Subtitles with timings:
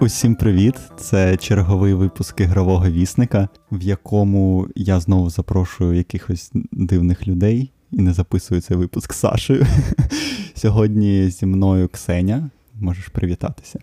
[0.00, 0.74] Усім привіт!
[0.96, 8.12] Це черговий випуск ігрового вісника, в якому я знову запрошую якихось дивних людей і не
[8.12, 9.66] записую цей випуск Сашею.
[10.54, 12.50] Сьогодні зі мною Ксеня.
[12.80, 13.78] Можеш привітатися.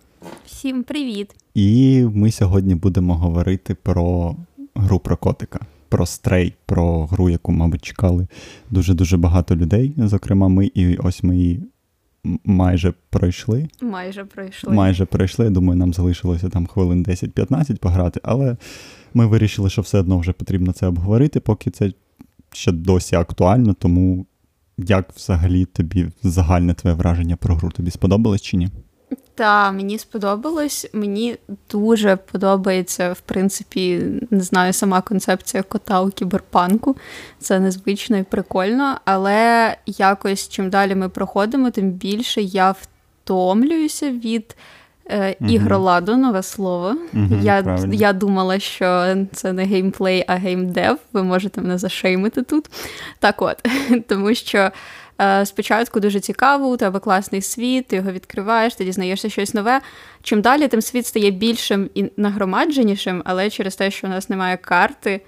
[0.45, 1.35] Всім привіт!
[1.55, 4.35] І ми сьогодні будемо говорити про
[4.75, 5.59] гру про котика,
[5.89, 8.27] про стрей, про гру, яку, мабуть, чекали
[8.69, 9.93] дуже-дуже багато людей.
[9.97, 11.63] Зокрема, ми і ось ми її
[12.45, 13.67] майже пройшли.
[13.81, 14.73] Майже пройшли.
[14.73, 15.45] Майже пройшли.
[15.45, 18.57] Я думаю, нам залишилося там хвилин 10-15 пограти, але
[19.13, 21.91] ми вирішили, що все одно вже потрібно це обговорити, поки це
[22.51, 23.73] ще досі актуально.
[23.73, 24.25] Тому
[24.77, 27.71] як взагалі тобі загальне твоє враження про гру?
[27.71, 28.69] Тобі сподобалось чи ні?
[29.35, 30.89] Так, мені сподобалось.
[30.93, 31.37] Мені
[31.71, 34.01] дуже подобається, в принципі,
[34.31, 36.95] не знаю, сама концепція кота у кіберпанку.
[37.39, 44.55] Це незвично і прикольно, але якось чим далі ми проходимо, тим більше я втомлююся від
[45.09, 46.95] е, ігроладу, нове слово.
[47.13, 50.97] Угу, я я думала, що це не геймплей, а геймдев.
[51.13, 52.69] Ви можете мене зашеймити тут.
[53.19, 53.57] Так от,
[54.07, 54.71] тому що.
[55.21, 59.81] Е, спочатку дуже цікаво, у тебе класний світ, ти його відкриваєш, ти дізнаєшся щось нове.
[60.23, 64.57] Чим далі, тим світ стає більшим і нагромадженішим, але через те, що у нас немає
[64.57, 65.21] карти,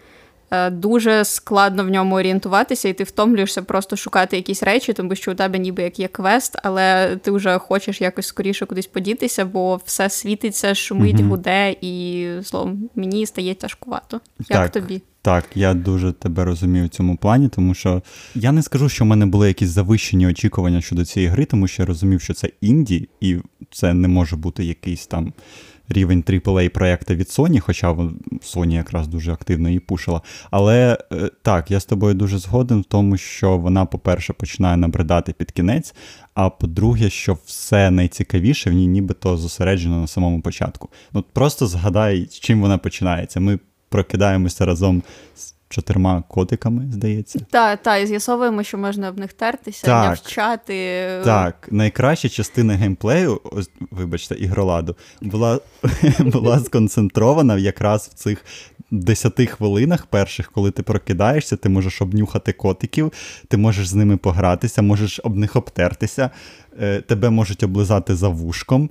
[0.54, 5.32] Е, дуже складно в ньому орієнтуватися, і ти втомлюєшся просто шукати якісь речі, тому що
[5.32, 9.82] у тебе ніби як є квест, але ти вже хочеш якось скоріше кудись подітися, бо
[9.86, 14.22] все світиться, шумить, гуде, і словом, мені стає тяжкувато.
[14.40, 15.02] Як так, тобі?
[15.24, 18.02] Так, я дуже тебе розумію в цьому плані, тому що
[18.36, 21.82] я не скажу, що в мене були якісь завищені очікування щодо цієї гри, тому що
[21.82, 23.38] я розумів, що це інді, і
[23.72, 25.34] це не може бути якийсь там
[25.90, 27.92] рівень aaa проєкту від Sony, хоча
[28.42, 30.22] Sony якраз дуже активно її пушила.
[30.52, 35.34] Але е, так, я з тобою дуже згоден в тому, що вона, по-перше, починає набридати
[35.34, 35.96] під кінець,
[36.34, 40.90] а по-друге, що все найцікавіше в ній нібито зосереджено на самому початку.
[41.14, 43.40] Ну Просто згадай, з чим вона починається.
[43.40, 43.60] Ми
[43.92, 45.04] прокидаємося разом
[45.36, 47.40] з чотирма котиками, здається.
[47.50, 51.08] Так, так, і з'ясовуємо, що можна об них тертися, так, навчати.
[51.24, 55.60] Так, найкраща частина геймплею, ось, вибачте, ігроладу, була
[56.20, 58.46] була сконцентрована якраз в цих
[58.92, 63.12] десяти хвилинах перших, коли ти прокидаєшся, ти можеш обнюхати котиків,
[63.48, 66.30] ти можеш з ними погратися, можеш об них обтертися,
[66.82, 68.90] е, тебе можуть облизати за вушком.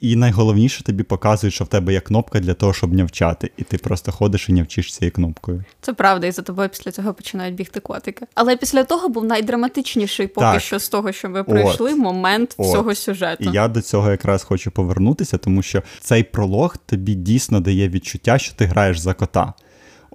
[0.00, 3.78] І найголовніше тобі показують, що в тебе є кнопка для того, щоб нявчати, і ти
[3.78, 5.64] просто ходиш і нявчиш цією кнопкою.
[5.80, 8.26] Це правда, і за тобою після цього починають бігти котики.
[8.34, 10.62] Але після того був найдраматичніший поки так.
[10.62, 12.66] що з того, що ми пройшли, от, момент от.
[12.66, 13.44] всього сюжету.
[13.44, 18.38] І я до цього якраз хочу повернутися, тому що цей пролог тобі дійсно дає відчуття,
[18.38, 19.54] що ти граєш за кота.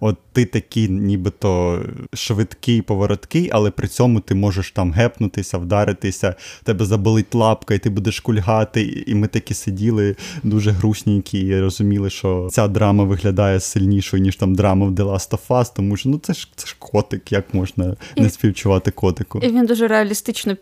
[0.04, 1.80] От ти такий, нібито
[2.14, 7.90] швидкий, повороткий, але при цьому ти можеш там гепнутися, вдаритися, тебе заболить лапка, і ти
[7.90, 9.04] будеш кульгати.
[9.08, 14.56] І ми такі сиділи дуже грустненькі, і розуміли, що ця драма виглядає сильнішою, ніж там
[14.56, 17.54] драма в The Last of Us, тому що ну це ж це ж котик, як
[17.54, 19.40] можна і, не співчувати котику.
[19.40, 20.58] І він дуже реалістично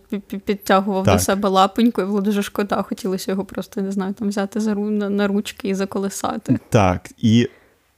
[0.45, 1.13] підтягував так.
[1.15, 2.81] до себе лапоньку, і було дуже шкода.
[2.81, 6.59] Хотілося його просто не знаю, там взяти за на, на ручки і заколисати.
[6.69, 7.47] Так, і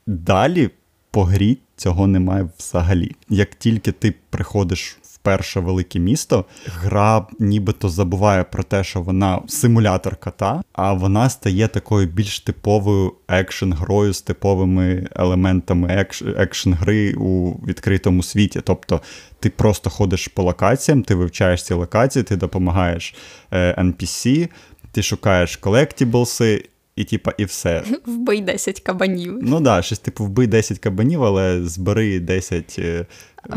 [0.07, 0.69] далі
[1.11, 3.11] по грі цього немає взагалі.
[3.29, 9.41] Як тільки ти приходиш в перше велике місто, гра нібито забуває про те, що вона
[9.47, 16.05] симулятор кота, а вона стає такою більш типовою екшн-грою з типовими елементами
[16.37, 18.61] екшн-гри у відкритому світі.
[18.63, 19.01] Тобто
[19.39, 23.15] ти просто ходиш по локаціям, ти вивчаєш ці локації, ти допомагаєш
[23.51, 24.49] е, NPC,
[24.91, 26.65] ти шукаєш колектіблси,
[26.95, 27.83] і типа, і все.
[28.05, 29.39] Вбий 10 кабанів.
[29.41, 32.75] Ну так, да, щось типу вбий 10 кабанів, але збери 10.
[32.79, 33.05] Е,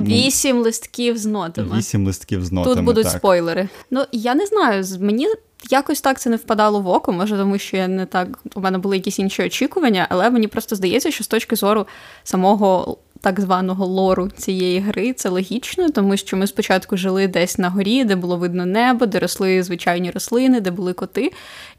[0.00, 1.78] вісім листків з нотами.
[1.78, 2.76] Вісім листків з нотами.
[2.76, 3.12] Тут будуть так.
[3.12, 3.68] спойлери.
[3.90, 5.28] Ну, я не знаю, мені
[5.70, 8.38] якось так це не впадало в око, може, тому що я не так.
[8.54, 11.86] У мене були якісь інші очікування, але мені просто здається, що з точки зору
[12.24, 15.12] самого так званого лору цієї гри.
[15.12, 19.18] Це логічно, тому що ми спочатку жили десь на горі, де було видно небо, де
[19.18, 21.32] росли звичайні рослини, де були коти.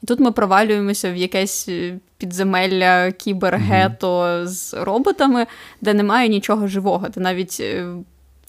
[0.03, 4.47] І тут ми провалюємося в якесь е, підземелля кібергето mm-hmm.
[4.47, 5.45] з роботами,
[5.81, 7.07] де немає нічого живого.
[7.09, 7.85] Де навіть е,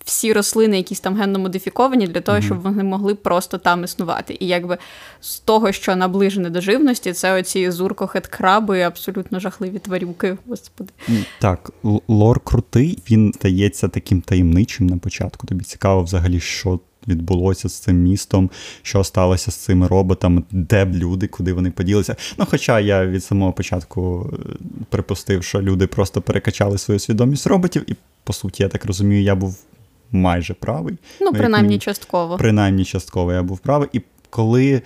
[0.06, 2.44] всі рослини, якісь там генно модифіковані, для того, mm-hmm.
[2.44, 4.36] щоб вони могли просто там існувати.
[4.40, 4.78] І якби
[5.20, 10.36] з того, що наближене до живності, це оці зуркохет-краби, абсолютно жахливі тварюки.
[10.48, 10.92] Господи.
[11.40, 11.70] Так,
[12.08, 15.46] лор крутий, він здається таким таємничим на початку.
[15.46, 16.80] Тобі цікаво взагалі, що.
[17.08, 18.50] Відбулося з цим містом,
[18.82, 22.16] що сталося з цими роботами, де б люди, куди вони поділися.
[22.38, 24.52] Ну, хоча я від самого початку е,
[24.88, 27.94] припустив, що люди просто перекачали свою свідомість роботів, і
[28.24, 29.56] по суті, я так розумію, я був
[30.16, 30.98] майже правий.
[31.20, 31.80] Ну, принаймні мінімум.
[31.80, 32.36] частково.
[32.36, 33.88] Принаймні частково я був правий.
[33.92, 34.82] І коли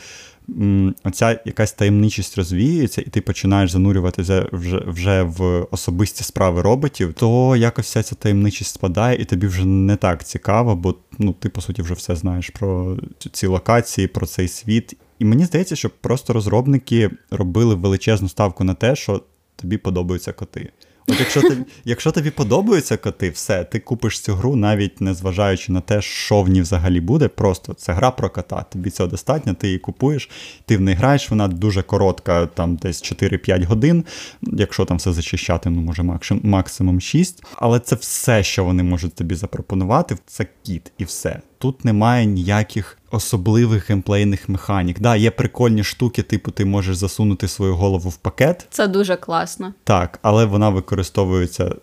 [0.49, 7.12] м, оця якась таємничість розвіюється, і ти починаєш занурюватися вже, вже в особисті справи роботів,
[7.12, 11.49] то якось вся ця таємничість спадає, і тобі вже не так цікаво, бо ну, ти,
[11.49, 12.97] по суті, вже все знаєш про
[13.32, 14.97] ці локації, про цей світ.
[15.19, 19.23] І мені здається, що просто розробники робили величезну ставку на те, що
[19.56, 20.71] тобі подобаються коти.
[21.08, 25.73] От якщо тобі, якщо тобі подобаються коти, все, ти купиш цю гру, навіть не зважаючи
[25.73, 27.29] на те, що в ній взагалі буде.
[27.29, 28.62] Просто це гра про кота.
[28.62, 30.31] Тобі цього достатньо, ти її купуєш,
[30.67, 34.05] ти в неї граєш, вона дуже коротка, там десь 4-5 годин.
[34.43, 37.44] Якщо там все зачищати, ну може максим- максимум 6.
[37.56, 41.41] Але це все, що вони можуть тобі запропонувати, це кіт і все.
[41.61, 45.01] Тут немає ніяких особливих геймплейних механік.
[45.01, 48.67] Да, є прикольні штуки, типу, ти можеш засунути свою голову в пакет.
[48.71, 49.75] Це дуже класно.
[49.85, 51.75] Так, але вона використовується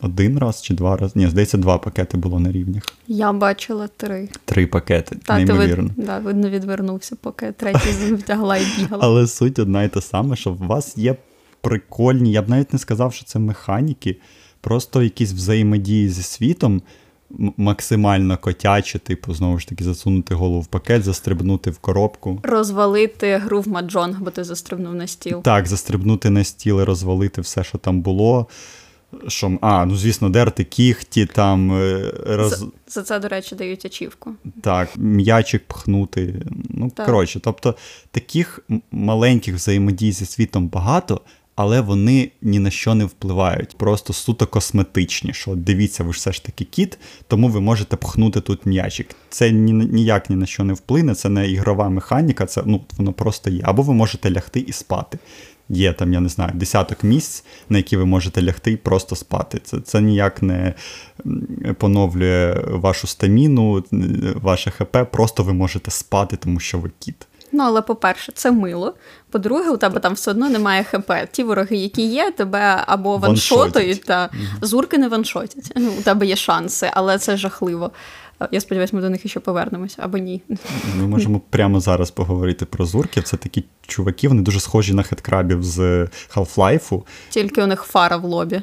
[0.00, 1.12] один раз чи два рази.
[1.14, 2.82] Ні, здається, два пакети було на рівнях.
[3.08, 4.28] Я бачила три.
[4.44, 5.90] Три пакети, Та ти неймовірно.
[5.96, 6.06] вид...
[6.06, 9.04] да, видно відвернувся, поки третій втягла і бігала.
[9.04, 11.16] Але суть одна і та сама, що в вас є
[11.60, 14.16] прикольні, я б навіть не сказав, що це механіки,
[14.60, 16.82] просто якісь взаємодії зі світом.
[17.56, 22.40] Максимально котячі, типу, знову ж таки, засунути голову в пакет, застрибнути в коробку.
[22.42, 25.42] Розвалити гру в маджонг, бо ти застрибнув на стіл.
[25.42, 28.46] Так, застрибнути на стіл і розвалити все, що там було.
[29.28, 32.58] Що, а, ну звісно, дерти кіхті, там е, роз...
[32.58, 34.34] За, за це, до речі, дають ачівку.
[34.60, 36.42] Так, м'ячик пхнути.
[36.68, 37.06] Ну, Так.
[37.06, 37.74] коротше, тобто
[38.10, 38.60] таких
[38.92, 41.20] маленьких взаємодій зі світом багато,
[41.60, 43.78] але вони ні на що не впливають.
[43.78, 45.32] Просто суто косметичні.
[45.32, 46.98] Що дивіться, ви ж все ж таки кіт,
[47.28, 49.16] тому ви можете пхнути тут м'ячик.
[49.28, 53.12] Це ні, ніяк ні на що не вплине, це не ігрова механіка, це ну, воно
[53.12, 53.60] просто є.
[53.64, 55.18] Або ви можете лягти і спати.
[55.68, 59.60] Є там, я не знаю, десяток місць, на які ви можете лягти і просто спати.
[59.64, 60.74] Це, це ніяк не
[61.78, 63.84] поновлює вашу стаміну,
[64.42, 67.26] ваше ХП, просто ви можете спати, тому що ви кіт.
[67.52, 68.94] Ну, але по-перше, це мило.
[69.30, 71.12] По-друге, у тебе там все одно немає ХП.
[71.32, 74.04] Ті вороги, які є, тебе або Ваншотять.
[74.04, 74.30] та
[74.60, 75.72] зурки не ваншотять.
[75.76, 77.90] Ну, у тебе є шанси, але це жахливо.
[78.50, 80.42] Я сподіваюся, ми до них ще повернемося, або ні.
[80.96, 83.22] Ми можемо прямо зараз поговорити про зурків.
[83.22, 85.78] Це такі чуваки, вони дуже схожі на хедкрабів з
[86.34, 87.02] Half-Life.
[87.30, 88.62] Тільки у них фара в лобі.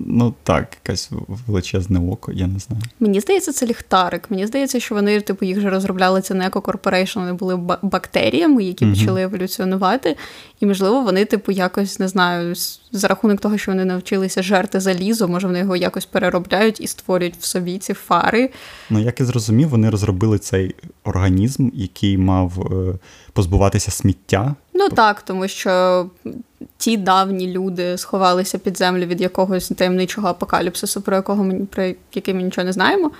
[0.00, 1.10] Ну так, якесь
[1.46, 2.82] величезне око, я не знаю.
[3.00, 4.30] Мені здається, це ліхтарик.
[4.30, 8.64] Мені здається, що вони, типу, їх же розробляли це не Eco Corporation, вони були бактеріями,
[8.64, 8.94] які Мгм.
[8.94, 10.16] почали еволюціонувати.
[10.60, 12.54] І, можливо, вони, типу, якось не знаю,
[12.92, 17.34] за рахунок того, що вони навчилися жерти залізо, може, вони його якось переробляють і створюють
[17.40, 18.50] в собі ці фари.
[18.90, 20.74] Ну, як я зрозумів, вони розробили цей
[21.04, 22.98] організм, який мав е,
[23.38, 24.54] позбуватися сміття.
[24.74, 26.06] Ну так, тому що
[26.76, 31.82] ті давні люди сховалися під землю від якогось таємничого апокаліпсису, про якого ми про
[32.14, 33.10] який ми нічого не знаємо.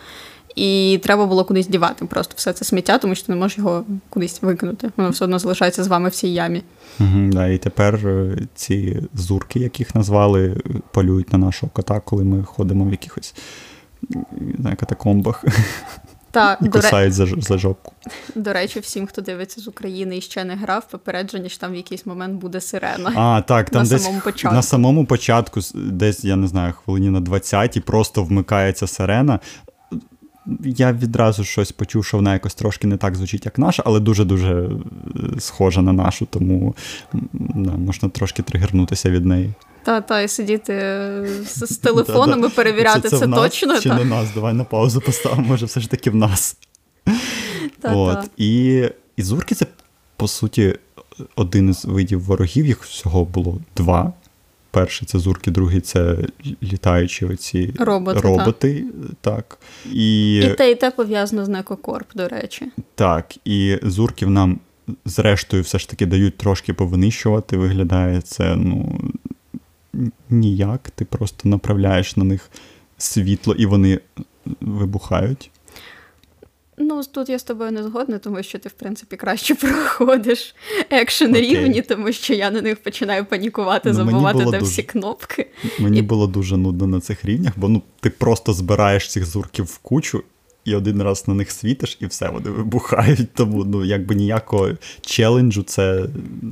[0.57, 3.85] І треба було кудись дівати просто все це сміття, тому що ти не можеш його
[4.11, 4.91] кудись викинути.
[4.97, 6.63] Воно все одно залишається з вами в цій ямі.
[7.01, 10.57] Угу, да, і тепер е, ці зурки, яких назвали,
[10.93, 13.35] полюють на нашого кота, коли ми ходимо в якихось
[14.41, 15.45] не знаю, катакомбах
[16.31, 17.93] Та і кусають за, за жопку.
[18.35, 21.77] до речі, всім, хто дивиться з України і ще не грав, попередження, що там в
[21.77, 23.13] якийсь момент буде сирена.
[23.17, 24.57] А, так, там На десь самому початку.
[24.57, 29.41] на самому початку, десь, я не знаю, хвилині на 20 просто вмикається сирена.
[30.65, 34.55] Я відразу щось почув, що вона якось трошки не так звучить, як наша, але дуже-дуже
[34.55, 34.71] е,
[35.39, 36.75] схожа на нашу, тому
[37.55, 39.55] да, можна трошки тригернутися від неї.
[39.83, 43.81] Та, та, і сидіти е, з, з телефоном і перевіряти це, в нас точно.
[43.81, 43.95] Чи та.
[43.95, 44.29] не нас?
[44.35, 46.57] Давай на паузу поставимо, може, все ж таки в нас.
[47.81, 48.21] Та, От.
[48.21, 48.25] та.
[48.37, 48.83] І,
[49.17, 49.67] і зурки це,
[50.17, 50.75] по суті,
[51.37, 54.13] один із видів ворогів, їх всього було два.
[54.71, 56.17] Перший це зурки, другий це
[56.63, 58.85] літаючі оці Роботи, роботи
[59.21, 59.59] так.
[59.93, 62.67] І, І те, і те пов'язано з Некокорп, до речі.
[62.95, 64.61] так, і зурків нам,
[65.05, 67.57] зрештою, все ж таки дають трошки повинищувати.
[67.57, 69.01] Виглядає це, ну,
[70.31, 70.91] ніяк.
[70.91, 72.51] Ти просто направляєш на них
[72.99, 74.01] світло, і вони
[74.61, 75.51] вибухають.
[76.81, 80.55] Ну, тут я з тобою не згодна, тому що ти, в принципі, краще проходиш
[80.91, 81.43] екшен Окей.
[81.43, 85.51] рівні, тому що я на них починаю панікувати, Ну, забувати де дуже- всі кнопки.
[85.79, 89.65] Мені І- було дуже нудно на цих рівнях, бо ну ти просто збираєш цих зурків
[89.65, 90.23] в кучу
[90.69, 93.35] і один раз на них світиш, і все, вони вибухають.
[93.35, 94.71] Тому ну якби ніякого
[95.01, 96.05] челенджу це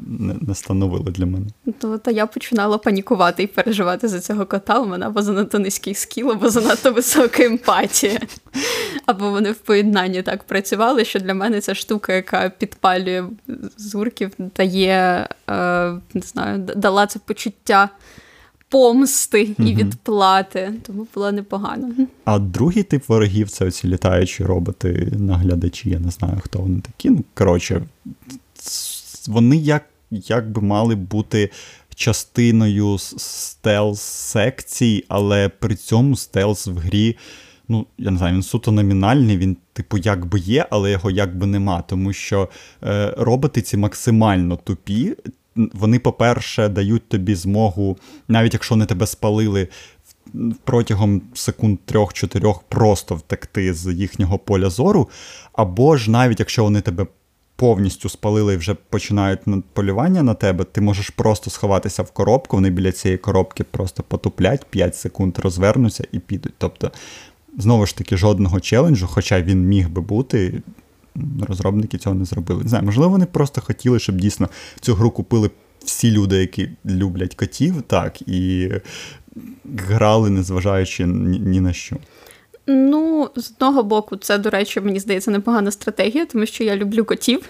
[0.08, 1.46] не, не становило для мене.
[1.78, 4.80] То, то я починала панікувати і переживати за цього кота.
[4.80, 8.20] У мене або занадто низький скіл, або занадто висока емпатія.
[9.06, 13.24] Або вони в поєднанні так працювали, що для мене ця штука, яка підпалює
[13.76, 15.54] зурків, дає, е,
[16.14, 17.90] не знаю, дала це почуття
[18.68, 20.72] помсти і відплати.
[20.82, 21.94] Тому було непогано.
[22.24, 25.90] А другий тип ворогів це оці літаючі роботи, наглядачі.
[25.90, 27.10] Я не знаю, хто вони такі.
[27.10, 27.82] Ну, коротше,
[29.28, 31.50] вони як, як би мали бути.
[31.98, 37.16] Частиною stealth секцій, але при цьому stealth в грі,
[37.68, 41.82] ну, я не знаю, він суто номінальний, він, типу, якби є, але його якби нема.
[41.82, 42.48] Тому що
[42.82, 45.16] е, роботи ці максимально тупі
[45.56, 47.96] вони, по-перше, дають тобі змогу,
[48.28, 49.68] навіть якщо вони тебе спалили
[50.64, 55.08] протягом секунд трьох-чотирьох, просто втекти з їхнього поля зору,
[55.52, 57.06] або ж навіть якщо вони тебе
[57.56, 59.40] повністю спалили і вже починають
[59.72, 64.64] полювання на тебе, ти можеш просто сховатися в коробку, вони біля цієї коробки просто потуплять,
[64.70, 66.54] 5 секунд розвернуться і підуть.
[66.58, 66.90] Тобто,
[67.58, 70.62] знову ж таки, жодного челенджу, хоча він міг би бути
[71.48, 72.62] розробники цього не зробили.
[72.62, 74.48] Не знаю, можливо, вони просто хотіли, щоб дійсно
[74.80, 75.50] цю гру купили
[75.84, 78.70] всі люди, які люблять котів, так, і
[79.78, 81.96] грали, незважаючи ні, ні на що.
[82.66, 87.04] Ну, з одного боку, це, до речі, мені здається, непогана стратегія, тому що я люблю
[87.04, 87.48] котів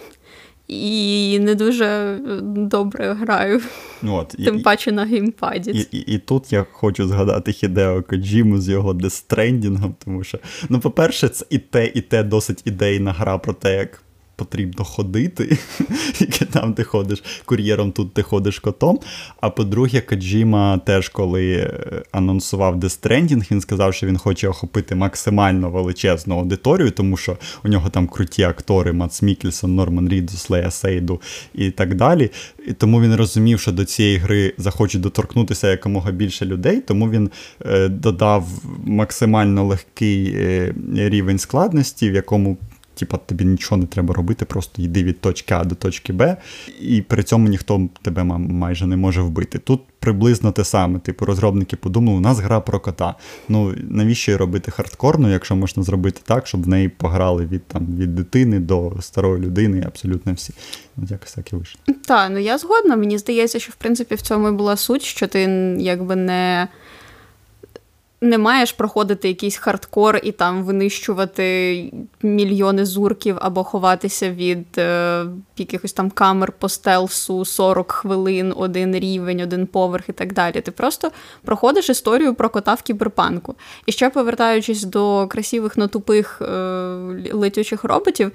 [0.68, 3.60] і не дуже е, добре граю,
[4.02, 5.70] От, тим і, паче на геймпаді.
[5.70, 10.80] І, і і, тут я хочу згадати Хідео Коджіму з його дестрендінгом, тому що, ну,
[10.80, 14.02] по-перше, це і те, і те досить ідейна гра про те, як
[14.36, 15.58] потрібно ходити,
[16.20, 18.98] яке там ти ходиш кур'єром, тут ти ходиш котом.
[19.40, 25.70] А по-друге, Каджіма теж коли е, анонсував Stranding, він сказав, що він хоче охопити максимально
[25.70, 31.20] величезну аудиторію, тому що у нього там круті актори Мац Мікельсон, Норман Рідус, Лея Сейду
[31.54, 32.30] і так далі.
[32.66, 37.30] І Тому він розумів, що до цієї гри захочуть доторкнутися якомога більше людей, тому він
[37.66, 38.48] е, додав
[38.84, 42.56] максимально легкий е, рівень складності, в якому
[42.96, 46.36] типа, тобі нічого не треба робити, просто йди від точки А до точки Б,
[46.80, 49.58] і при цьому ніхто тебе майже не може вбити.
[49.58, 50.98] Тут приблизно те саме.
[50.98, 53.14] Типу, розробники подумали, у нас гра про кота.
[53.48, 57.86] Ну навіщо її робити хардкорно, якщо можна зробити так, щоб в неї пограли від там
[57.86, 60.54] від дитини до старої людини, абсолютно всі.
[61.02, 61.80] От якось так і вийшло.
[62.06, 62.96] Так, ну я згодна.
[62.96, 65.40] Мені здається, що в принципі в цьому і була суть, що ти
[65.78, 66.68] якби не
[68.20, 71.92] не маєш проходити якийсь хардкор і там винищувати
[72.22, 75.24] мільйони зурків або ховатися від е,
[75.56, 80.60] якихось там камер по стелсу 40 хвилин, один рівень, один поверх і так далі.
[80.60, 81.10] Ти просто
[81.44, 83.54] проходиш історію про кота в кіберпанку.
[83.86, 86.46] І ще повертаючись до красивих, но тупих е,
[87.32, 88.32] летючих роботів.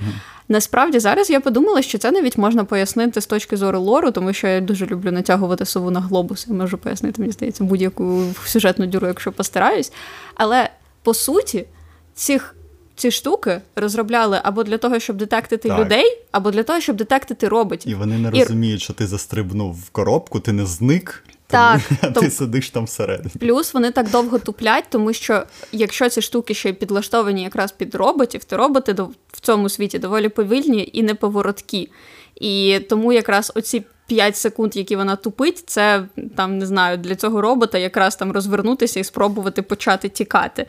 [0.51, 4.47] Насправді зараз я подумала, що це навіть можна пояснити з точки зору лору, тому що
[4.47, 6.45] я дуже люблю натягувати сову на глобус.
[6.49, 9.31] Я можу пояснити, мені здається, будь-яку сюжетну дюру, якщо
[9.71, 9.91] постараюсь.
[10.35, 10.69] Але
[11.03, 11.65] по суті,
[12.13, 12.55] цих.
[12.95, 15.79] Ці штуки розробляли або для того, щоб детектити так.
[15.79, 17.91] людей, або для того, щоб детектити роботів.
[17.91, 18.41] І вони не і...
[18.41, 23.31] розуміють, що ти застрибнув в коробку, ти не зник, так, а ти сидиш там всередині.
[23.39, 28.43] Плюс вони так довго туплять, тому що якщо ці штуки ще підлаштовані якраз під роботів,
[28.43, 28.93] то роботи
[29.33, 31.89] в цьому світі доволі повільні і неповороткі.
[32.35, 36.03] І тому якраз оці 5 секунд, які вона тупить, це
[36.35, 40.65] там не знаю для цього робота якраз там розвернутися і спробувати почати тікати.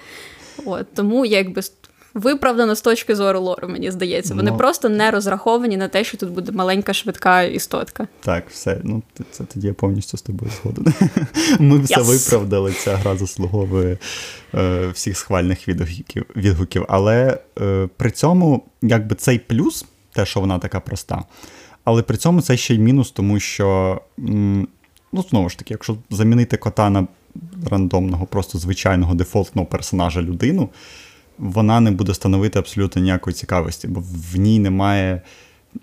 [0.65, 1.63] От Тому якби
[2.15, 4.35] виправдано з точки зору лору, мені здається.
[4.35, 8.09] Вони ну, просто не розраховані на те, що тут буде маленька швидка істотка.
[8.21, 8.81] Так, все.
[8.85, 10.95] Ну це тоді я повністю з тобою згоден.
[11.59, 12.05] Ми все yes.
[12.05, 12.73] виправдали.
[12.73, 13.99] Ця гра заслуговує
[14.55, 16.25] е, всіх схвальних відгуків.
[16.37, 16.85] відгуків.
[16.89, 21.25] Але е, при цьому, якби цей плюс, те, що вона така проста,
[21.85, 24.01] але при цьому це ще й мінус, тому що.
[25.15, 27.07] Ну, знову ж таки, якщо замінити кота на
[27.71, 30.69] рандомного, просто звичайного дефолтного персонажа людину,
[31.39, 35.23] вона не буде становити абсолютно ніякої цікавості, бо в ній немає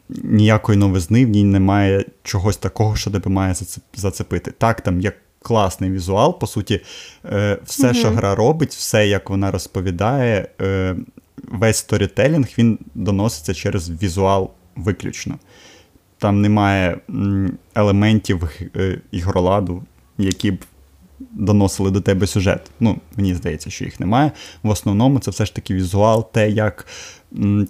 [0.09, 3.55] ніякої новизни, в ній немає чогось такого, що тебе має
[3.93, 4.51] зацепити.
[4.51, 6.81] Так, там є класний візуал, по суті,
[7.25, 10.95] е, все, mm що гра робить, все, як вона розповідає, е,
[11.43, 15.39] весь сторітелінг він доноситься через візуал виключно.
[16.19, 16.97] Там немає
[17.75, 19.83] елементів е, ігроладу,
[20.17, 20.65] які б
[21.19, 22.71] доносили до тебе сюжет.
[22.79, 24.31] Ну, мені здається, що їх немає.
[24.63, 26.87] В основному це все ж таки візуал, те, як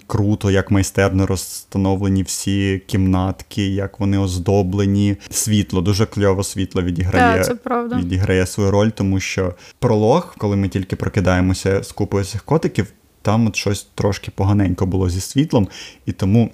[0.08, 5.16] круто, як майстерно розстановлені всі кімнатки, як вони оздоблені.
[5.30, 7.96] Світло, дуже кльово світло відіграє це правда.
[7.96, 12.88] відіграє свою роль, тому що пролог, коли ми тільки прокидаємося з купою цих котиків,
[13.22, 15.68] там от щось трошки поганенько було зі світлом,
[16.06, 16.52] і тому.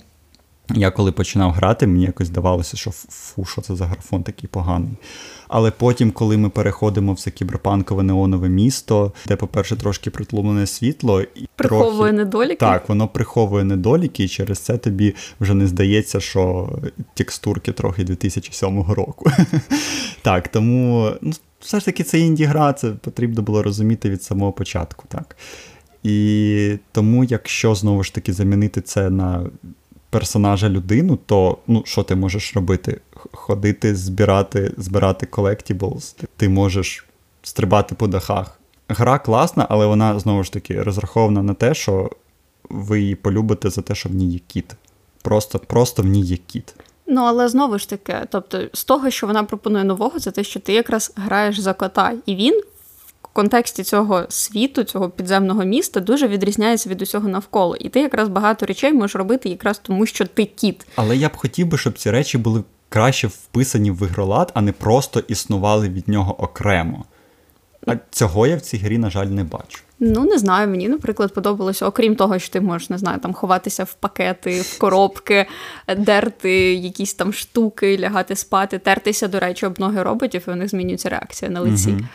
[0.74, 4.92] Я коли починав грати, мені якось здавалося, що фу, що це за графон такий поганий.
[5.48, 11.22] Але потім, коли ми переходимо в це кіберпанкове неонове місто, де, по-перше, трошки притлумлене світло,
[11.22, 12.12] і приховує трохи...
[12.12, 12.56] недоліки.
[12.56, 16.70] Так, воно приховує недоліки, і через це тобі вже не здається, що
[17.14, 19.32] текстурки трохи 2007 року.
[20.22, 25.06] Так, тому ну, все ж таки це інді-гра, це потрібно було розуміти від самого початку.
[25.08, 25.36] так.
[26.04, 29.50] І тому, якщо знову ж таки замінити це на
[30.16, 33.02] персонажа людину, то ну, що ти можеш робити?
[33.32, 37.06] Ходити, збирати збирати collectibles, ти можеш
[37.44, 38.60] стрибати по дахах.
[38.90, 42.10] Гра класна, але вона знову ж таки розрахована на те, що
[42.70, 44.76] ви її полюбите за те, що в ній є кіт.
[45.22, 46.76] Просто, Просто в ній є кіт.
[47.08, 50.60] Ну, але знову ж таки, тобто, з того, що вона пропонує нового, це те, що
[50.60, 52.62] ти якраз граєш за кота, і він
[53.36, 57.76] контексті цього світу, цього підземного міста, дуже відрізняється від усього навколо.
[57.76, 60.88] І ти якраз багато речей можеш робити якраз тому, що ти кіт.
[60.96, 64.72] Але я б хотів би, щоб ці речі були краще вписані в ігролад, а не
[64.72, 67.06] просто існували від нього окремо.
[67.88, 69.82] А цього я в цій грі, на жаль, не бачу.
[70.00, 73.84] Ну, не знаю, мені, наприклад, подобалося, окрім того, що ти можеш, не знаю, там ховатися
[73.84, 75.46] в пакети, в коробки,
[75.98, 80.70] дерти якісь там штуки, лягати спати, тертися, до речі, об ноги роботів, і у них
[80.70, 81.90] змінюється реакція на лиці.
[81.90, 82.06] Mm-hmm.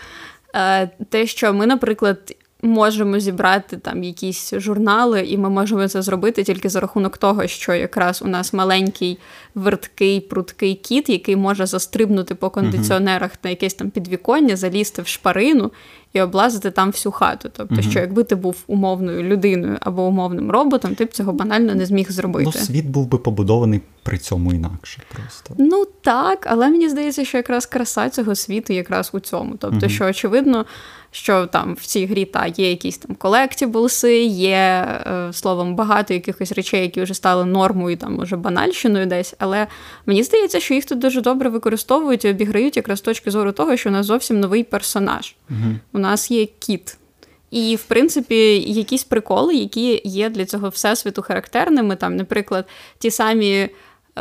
[1.08, 6.68] Те, що ми, наприклад, можемо зібрати там якісь журнали, і ми можемо це зробити тільки
[6.68, 9.18] за рахунок того, що якраз у нас маленький
[9.54, 15.72] верткий, пруткий кіт, який може застрибнути по кондиціонерах на якесь там підвіконня, залізти в шпарину
[16.12, 17.50] і облазити там всю хату.
[17.56, 21.86] Тобто, що якби ти був умовною людиною або умовним роботом, ти б цього банально не
[21.86, 22.50] зміг зробити.
[22.54, 25.02] Ну, світ був би побудований при цьому інакше.
[25.14, 29.56] Просто ну так, але мені здається, що якраз краса цього світу якраз у цьому.
[29.58, 30.66] Тобто, що очевидно
[31.10, 36.52] що там в цій грі та є якісь там колектіблси, є е, словом багато якихось
[36.52, 39.34] речей, які вже стали нормою, там може банальщиною десь.
[39.38, 39.66] Але
[40.06, 43.76] мені здається, що їх тут дуже добре використовують і обіграють якраз з точки зору того,
[43.76, 45.34] що у нас зовсім новий персонаж.
[45.50, 45.58] Угу.
[45.92, 46.96] У нас є кіт.
[47.50, 53.52] І, в принципі, якісь приколи, які є для цього всесвіту характерними, там, наприклад, ті самі
[53.52, 53.70] е,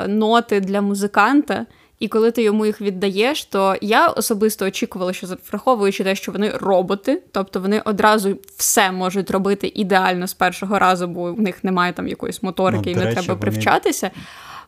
[0.07, 1.65] ноти для музиканта.
[1.99, 6.49] І коли ти йому їх віддаєш, то я особисто очікувала, що враховуючи те, що вони
[6.49, 11.93] роботи, тобто вони одразу все можуть робити ідеально з першого разу, бо у них немає
[11.93, 13.41] там якоїсь моторики, ну, і не речі, треба вони...
[13.41, 14.11] привчатися.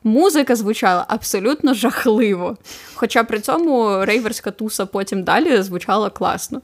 [0.03, 2.57] Музика звучала абсолютно жахливо.
[2.93, 6.61] Хоча при цьому рейверська туса потім далі звучала класно.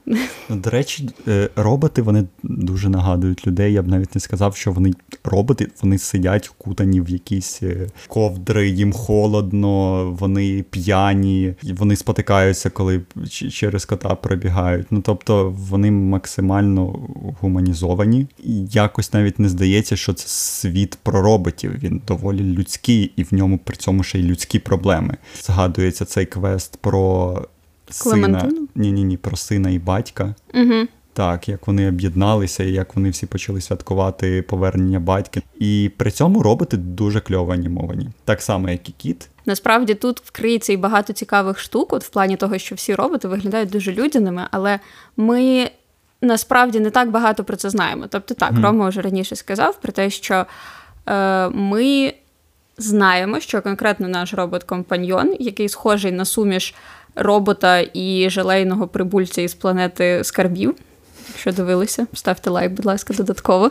[0.48, 3.72] Ну, до речі, е, роботи вони дуже нагадують людей.
[3.72, 4.92] Я б навіть не сказав, що вони
[5.24, 13.02] роботи, вони сидять вкутані в якісь е, ковдри, їм холодно, вони п'яні, вони спотикаються, коли
[13.50, 14.86] через кота пробігають.
[14.90, 16.84] Ну тобто вони максимально
[17.40, 18.26] гуманізовані.
[18.70, 21.72] Якось навіть не здається, що це світ про роботів.
[21.82, 25.16] Він доволі людський і в ньому при цьому ще й людські проблеми.
[25.42, 27.34] Згадується цей квест про
[27.90, 28.50] сина.
[28.74, 30.34] Ні, ні, про сина і батька.
[30.54, 30.86] Угу.
[31.12, 35.40] Так, як вони об'єдналися, і як вони всі почали святкувати повернення батька.
[35.58, 38.08] І при цьому роботи дуже кльово анімовані.
[38.24, 39.28] Так само, як і кіт.
[39.46, 43.70] Насправді тут вкриється і багато цікавих штук, от в плані того, що всі роботи виглядають
[43.70, 44.80] дуже людяними, але
[45.16, 45.70] ми
[46.22, 48.06] насправді не так багато про це знаємо.
[48.08, 48.62] Тобто, так, mm.
[48.62, 50.46] Рома вже раніше сказав про те, що
[51.06, 52.14] е, ми
[52.78, 56.74] знаємо, що конкретно наш робот-компаньйон, який схожий на суміш
[57.14, 60.74] робота і желейного прибульця із планети Скарбів.
[61.28, 63.70] Якщо дивилися, ставте лайк, будь ласка, додатково.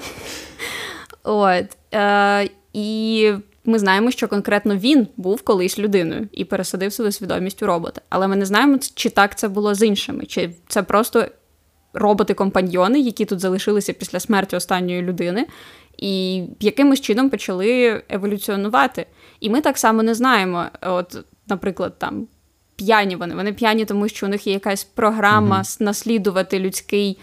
[1.23, 1.65] От.
[1.93, 3.31] Е, І
[3.65, 8.01] ми знаємо, що конкретно він був колись людиною і пересадив свою свідомість у робота.
[8.09, 11.25] Але ми не знаємо, чи так це було з іншими, чи це просто
[11.93, 15.45] роботи-компаньйони, які тут залишилися після смерті останньої людини,
[15.97, 19.05] і якимось чином почали еволюціонувати.
[19.39, 20.65] І ми так само не знаємо.
[20.81, 22.27] От, наприклад, там
[22.75, 23.35] п'яні вони.
[23.35, 25.81] Вони п'яні, тому що у них є якась програма mm-hmm.
[25.81, 27.17] наслідувати людський,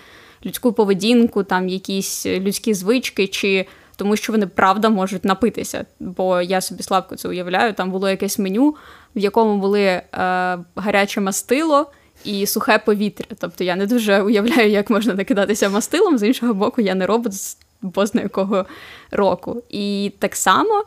[0.47, 5.87] людську поведінку, там якісь людські звички, чи тому що вони правда можуть напитися.
[6.01, 7.73] Бо я собі слабко це уявляю.
[7.73, 8.77] Там було якесь меню,
[9.17, 10.03] в якому були е,
[10.77, 11.91] гаряче мастило.
[12.25, 13.27] І сухе повітря.
[13.39, 16.19] Тобто я не дуже уявляю, як можна накидатися мастилом.
[16.19, 18.67] З іншого боку, я не робот з бозна якого
[19.11, 19.63] року.
[19.71, 20.85] І так само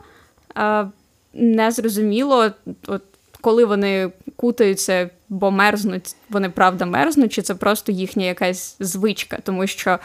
[0.58, 0.86] е,
[1.34, 2.50] незрозуміло,
[2.86, 3.02] от,
[3.40, 9.66] коли вони кутаються, бо мерзнуть, вони правда мерзнуть, чи це просто їхня якась звичка, тому
[9.66, 9.98] що.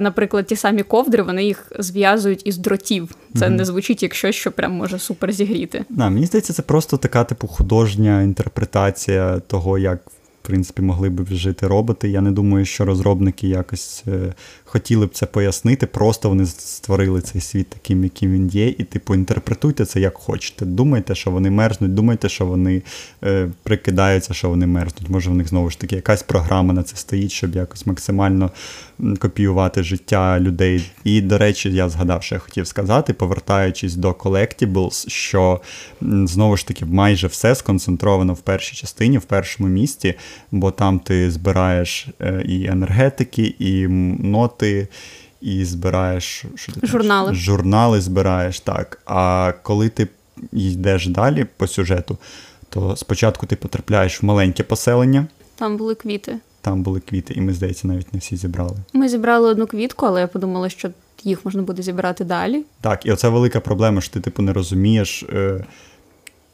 [0.00, 3.14] Наприклад, ті самі ковдри, вони їх зв'язують із дротів.
[3.34, 3.50] Це mm-hmm.
[3.50, 5.84] не звучить як щось, що прям може супер зігріти.
[5.88, 9.98] Да, Мені здається, це просто така типу художня інтерпретація того, як
[10.42, 12.08] в принципі могли б жити роботи.
[12.08, 14.34] Я не думаю, що розробники якось е,
[14.68, 15.86] хотіли б це пояснити.
[15.86, 20.66] Просто вони створили цей світ таким, яким він є, і, типу, інтерпретуйте це як хочете.
[20.66, 22.82] Думайте, що вони мерзнуть, думайте, що вони
[23.24, 25.10] е, прикидаються, що вони мерзнуть.
[25.10, 28.50] Може, в них знову ж таки якась програма на це стоїть, щоб якось максимально
[29.18, 30.90] копіювати життя людей.
[31.04, 35.60] І, до речі, я згадав, що я хотів сказати, повертаючись до Collectibles, що
[36.00, 40.14] знову ж таки майже все сконцентровано в першій частині, в першому місті.
[40.52, 43.88] бо там ти збираєш е, і енергетики, і
[44.58, 44.88] ноти,
[45.40, 46.44] і збираєш
[46.82, 47.34] журнали.
[47.34, 49.02] Журнали збираєш, так.
[49.06, 50.08] А коли ти
[50.52, 52.18] йдеш далі по сюжету,
[52.68, 55.26] то спочатку ти потрапляєш в маленьке поселення.
[55.54, 56.38] Там були квіти.
[56.60, 58.76] Там були квіти, і ми, здається, навіть не всі зібрали.
[58.92, 60.90] Ми зібрали одну квітку, але я подумала, що
[61.24, 62.64] їх можна буде зібрати далі.
[62.80, 65.64] Так, і оце велика проблема, що ти типу не розумієш, е,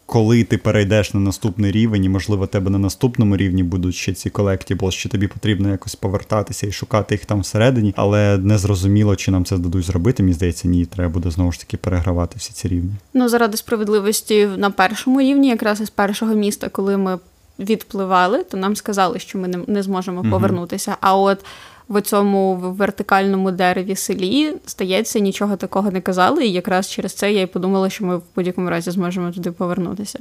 [0.07, 4.31] коли ти перейдеш на наступний рівень, і, можливо, тебе на наступному рівні будуть ще ці
[4.31, 9.31] колектіблс, чи тобі потрібно якось повертатися і шукати їх там всередині, але не зрозуміло, чи
[9.31, 10.23] нам це дадуть зробити.
[10.23, 12.93] Мені здається, ні, треба буде знову ж таки перегравати всі ці рівні.
[13.15, 17.19] Ну, заради справедливості на першому рівні, якраз із першого міста, коли ми
[17.59, 20.31] відпливали, то нам сказали, що ми не, не зможемо угу.
[20.31, 20.97] повернутися.
[21.01, 21.45] А от
[21.89, 26.47] в цьому вертикальному дереві селі, здається, нічого такого не казали.
[26.47, 30.19] І якраз через це я й подумала, що ми в будь-якому разі зможемо туди повернутися.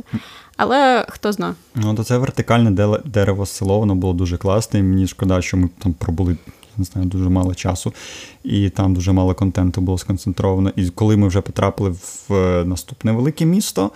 [0.58, 1.56] Але хто зна.
[1.76, 4.80] Ну, то це вертикальне дерево село, воно було дуже класне.
[4.80, 6.38] і Мені шкода, що ми там пробули.
[6.78, 7.94] Не знаю, дуже мало часу,
[8.44, 10.72] і там дуже мало контенту було сконцентровано.
[10.76, 13.92] І коли ми вже потрапили в е, наступне велике місто,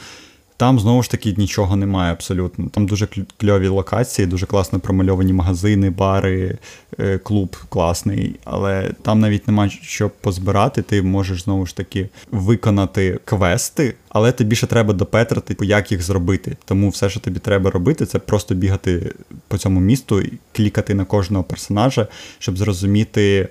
[0.57, 2.69] там знову ж таки нічого немає абсолютно.
[2.69, 6.57] Там дуже кльові локації, дуже класно промальовані магазини, бари,
[6.99, 10.81] е, клуб класний, але там навіть немає що позбирати.
[10.81, 16.57] Ти можеш знову ж таки виконати квести, але тобі ще треба допетрити, як їх зробити.
[16.65, 19.13] Тому все, що тобі треба робити, це просто бігати
[19.47, 22.07] по цьому місту і клікати на кожного персонажа,
[22.39, 23.49] щоб зрозуміти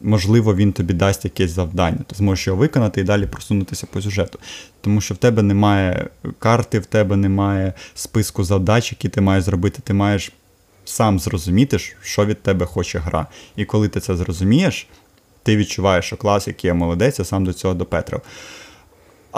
[0.00, 1.98] можливо, він тобі дасть якесь завдання.
[2.06, 4.38] Ти зможеш його виконати і далі просунутися по сюжету.
[4.80, 6.06] Тому що в тебе немає
[6.38, 9.82] карти, в тебе немає списку завдач, які ти маєш зробити.
[9.84, 10.32] Ти маєш
[10.84, 13.26] сам зрозуміти, що від тебе хоче гра.
[13.56, 14.86] І коли ти це зрозумієш,
[15.42, 18.20] ти відчуваєш, що клас, який я молодець, я сам до цього допетрив.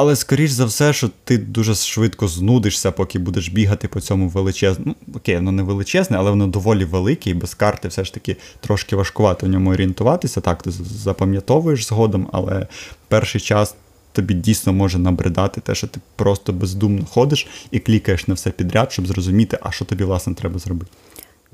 [0.00, 4.94] Але скоріш за все, що ти дуже швидко знудишся, поки будеш бігати по цьому величезному.
[5.06, 8.36] Ну, окей, воно не величезне, але воно доволі велике, і без карти все ж таки
[8.60, 10.40] трошки важкувато в ньому орієнтуватися.
[10.40, 12.66] Так, ти запам'ятовуєш згодом, але
[13.08, 13.74] перший час
[14.12, 18.92] тобі дійсно може набридати те, що ти просто бездумно ходиш і клікаєш на все підряд,
[18.92, 20.90] щоб зрозуміти, а що тобі власне треба зробити.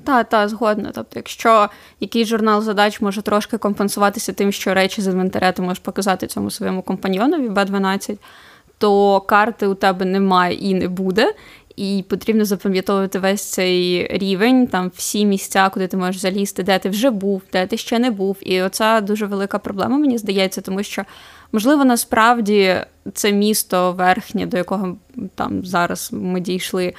[0.07, 0.91] Та, та, згодна.
[0.95, 1.69] Тобто, якщо
[2.01, 6.51] якийсь журнал задач може трошки компенсуватися тим, що речі з інвентаря ти можеш показати цьому
[6.51, 8.19] своєму компаньйонові Б12,
[8.79, 11.35] то карти у тебе немає і не буде.
[11.77, 16.89] І потрібно запам'ятовувати весь цей рівень, там всі місця, куди ти можеш залізти, де ти
[16.89, 18.37] вже був, де ти ще не був.
[18.41, 21.05] І оця дуже велика проблема, мені здається, тому що,
[21.53, 22.77] можливо, насправді
[23.15, 24.97] це місто верхнє, до якого
[25.35, 26.95] там зараз ми дійшли.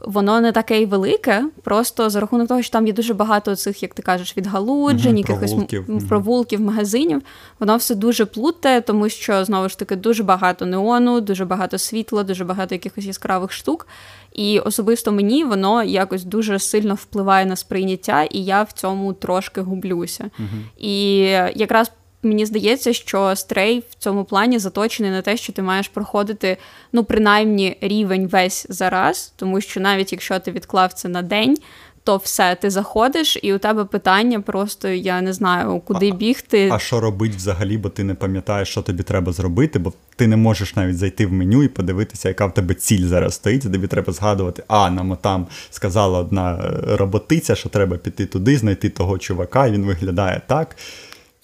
[0.00, 3.82] Воно не таке й велике, просто за рахунок того, що там є дуже багато цих,
[3.82, 6.08] як ти кажеш, відгалуджень, угу, якихось провулків.
[6.08, 7.22] провулків, магазинів.
[7.60, 12.22] Воно все дуже плутає, тому що знову ж таки дуже багато неону, дуже багато світла,
[12.22, 13.86] дуже багато якихось яскравих штук.
[14.32, 19.60] І особисто мені воно якось дуже сильно впливає на сприйняття, і я в цьому трошки
[19.60, 20.30] гублюся.
[20.38, 20.58] Угу.
[20.78, 21.18] І
[21.54, 26.56] якраз мені здається, що стрей в цьому плані заточений на те, що ти маєш проходити
[26.92, 31.56] ну, принаймні рівень весь зараз, тому що навіть якщо ти відклав це на день.
[32.04, 36.68] То все, ти заходиш, і у тебе питання просто я не знаю, куди бігти.
[36.72, 40.36] А що робить взагалі, бо ти не пам'ятаєш, що тобі треба зробити, бо ти не
[40.36, 43.64] можеш навіть зайти в меню і подивитися, яка в тебе ціль зараз стоїть.
[43.64, 48.90] і Тобі треба згадувати, а нам там сказала одна роботиця, що треба піти туди, знайти
[48.90, 50.76] того чувака, і він виглядає так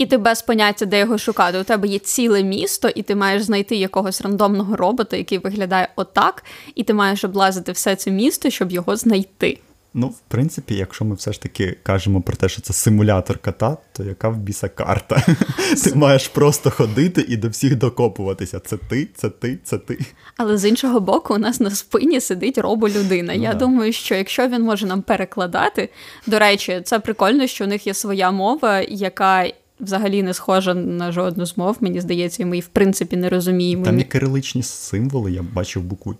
[0.02, 1.58] і ти без поняття, де його шукати.
[1.58, 6.44] У тебе є ціле місто, і ти маєш знайти якогось рандомного робота, який виглядає отак,
[6.74, 9.58] і ти маєш облазити все це місто, щоб його знайти.
[9.94, 13.76] Ну, в принципі, якщо ми все ж таки кажемо про те, що це симулятор кота,
[13.92, 15.22] то яка в біса карта?
[15.84, 18.60] Ти маєш просто ходити і до всіх докопуватися.
[18.60, 19.98] Це ти, це ти, це ти.
[20.36, 23.34] Але з іншого боку, у нас на спині сидить роболюдина.
[23.36, 23.58] Ну, Я да.
[23.58, 25.88] думаю, що якщо він може нам перекладати,
[26.26, 31.12] до речі, це прикольно, що у них є своя мова, яка взагалі не схожа на
[31.12, 33.84] жодну з мов, мені здається, і ми її в принципі не розуміємо.
[33.84, 36.14] Там є кириличні символи, я бачив букву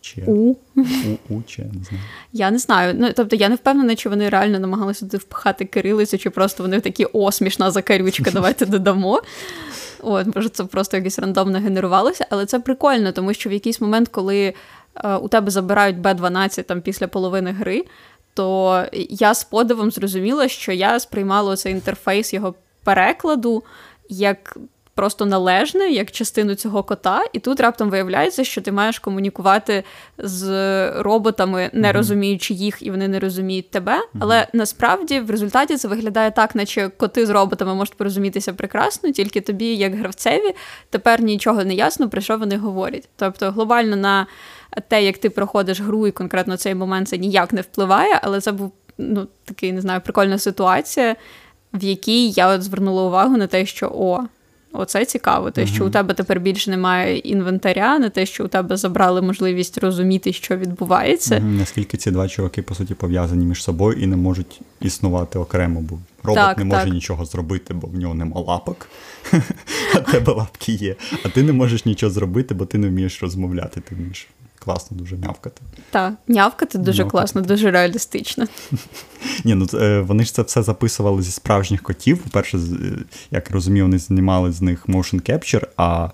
[0.00, 0.22] Ч.
[0.26, 0.32] У.
[0.32, 0.56] У,
[1.28, 2.02] У, Ч, не знаю.
[2.32, 2.94] Я не знаю.
[2.98, 6.80] Ну, Тобто я не впевнена, чи вони реально намагалися туди впхати кирилицю, чи просто вони
[6.80, 9.22] такі о, смішна закарючка, давайте додамо.
[10.02, 14.08] От, Може, це просто якось рандомно генерувалося, але це прикольно, тому що в якийсь момент,
[14.08, 14.54] коли
[15.04, 17.84] е, у тебе забирають Б12 там після половини гри,
[18.34, 22.54] то я з подивом зрозуміла, що я сприймала цей інтерфейс його
[22.86, 23.64] перекладу
[24.08, 24.58] як
[24.94, 29.84] просто належне як частину цього кота, і тут раптом виявляється, що ти маєш комунікувати
[30.18, 30.50] з
[31.02, 34.00] роботами, не розуміючи їх, і вони не розуміють тебе.
[34.20, 39.40] Але насправді в результаті це виглядає так, наче коти з роботами можуть порозумітися прекрасно, тільки
[39.40, 40.54] тобі, як гравцеві,
[40.90, 43.08] тепер нічого не ясно, про що вони говорять.
[43.16, 44.26] Тобто глобально на
[44.88, 48.52] те, як ти проходиш гру, і конкретно цей момент це ніяк не впливає, але це
[48.52, 51.16] був ну, такий, не знаю, прикольна ситуація,
[51.76, 54.20] в якій я от звернула увагу на те, що о.
[54.78, 58.76] Оце цікаво, те, що у тебе тепер більше немає інвентаря, не те, що у тебе
[58.76, 61.40] забрали можливість розуміти, що відбувається.
[61.40, 65.98] Наскільки ці два чуваки, по суті, пов'язані між собою і не можуть існувати окремо, бо
[66.22, 66.94] робот Так, не може так.
[66.94, 68.88] нічого зробити, бо в нього нема лапок,
[69.94, 70.96] а тебе лапки є.
[71.24, 74.26] А ти не можеш нічого зробити, бо ти не вмієш розмовляти, ти вмієш
[74.66, 75.62] класно дуже мявкати.
[75.90, 77.10] Так, нявкати дуже Нявкати.
[77.10, 78.46] класно, дуже реалістично.
[79.44, 82.18] Ні, ну е, вони ж це все записували зі справжніх котів.
[82.18, 82.62] По-перше, е,
[83.30, 86.08] як розумію, вони знімали з них motion capture, а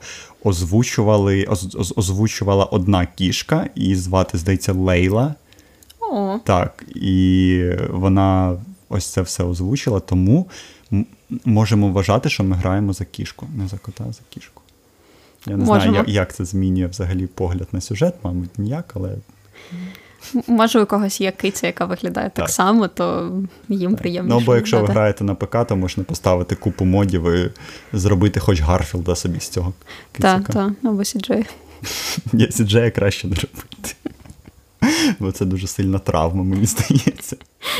[0.44, 5.34] озвучували, оз- оз- озвучувала одна кішка, її звати, здається, Лейла.
[6.00, 8.56] О, Так, і вона
[8.88, 10.46] ось це все озвучила, тому
[11.44, 14.61] можемо вважати, що ми граємо за кішку, не за кота, а за кішку.
[15.46, 15.96] Я не знаю, Можемо.
[15.96, 19.10] як, як це змінює взагалі погляд на сюжет, мабуть, ніяк, але
[20.46, 22.48] може, у когось є киця, яка виглядає так, Так.
[22.54, 23.32] само, то
[23.68, 24.36] їм приємніше.
[24.38, 27.50] Ну, бо якщо ви граєте на ПК, то можна поставити купу модів і
[27.92, 29.72] зробити хоч Гарфілда собі з цього.
[30.12, 31.46] Так, так, або CJ.
[32.32, 33.94] Ні, CJ краще не робити.
[35.18, 37.36] Бо це дуже сильна травма, мені здається.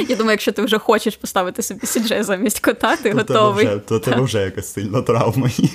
[0.09, 3.67] Я думаю, якщо ти вже хочеш поставити собі CJ замість кота, ти То тебе готовий.
[3.67, 5.69] вже, то тебе вже якась сильна травма є.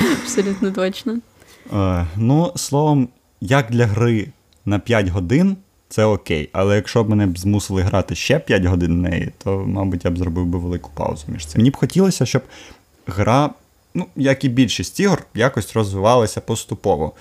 [0.22, 1.18] Абсолютно точно.
[1.72, 3.08] Е, ну, словом,
[3.40, 4.28] як для гри
[4.64, 5.56] на 5 годин,
[5.88, 6.48] це окей.
[6.52, 10.10] Але якщо б мене б змусили грати ще 5 годин в неї, то, мабуть, я
[10.10, 11.58] б зробив би велику паузу між цим.
[11.60, 12.42] Мені б хотілося, щоб
[13.06, 13.50] гра,
[13.94, 17.12] ну, як і більшість ігор, якось розвивалася поступово.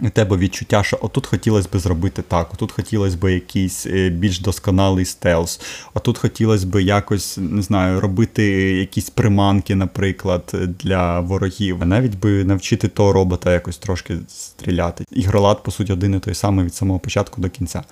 [0.00, 4.40] У тебе відчуття, що отут хотілося б зробити так, отут хотілося б якийсь е, більш
[4.40, 5.60] досконалий стелс,
[5.94, 11.86] отут хотілося б якось, не знаю, робити якісь приманки, наприклад, для ворогів.
[11.86, 15.04] Навіть би навчити того робота якось трошки стріляти.
[15.10, 17.82] Ігролад, по суті, один і той самий від самого початку до кінця.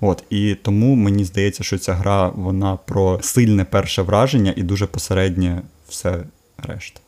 [0.00, 4.86] От і тому мені здається, що ця гра вона про сильне перше враження і дуже
[4.86, 6.24] посереднє все
[6.58, 7.00] решта.